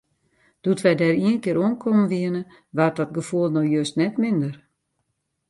[0.61, 2.41] Doe't wy dêr ienkear oankommen wiene,
[2.77, 4.55] waard dat gefoel no just net minder.